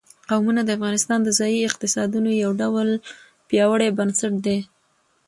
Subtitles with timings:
[0.29, 2.87] قومونه د افغانستان د ځایي اقتصادونو یو ډېر
[3.49, 4.57] پیاوړی بنسټ دی.